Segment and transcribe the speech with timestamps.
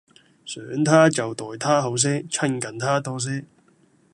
[0.45, 3.45] 想他就待他好些，親近他多些